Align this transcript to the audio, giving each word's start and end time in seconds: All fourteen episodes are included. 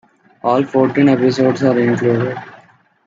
All 0.41 0.63
fourteen 0.63 1.09
episodes 1.09 1.61
are 1.61 1.77
included. 1.77 2.35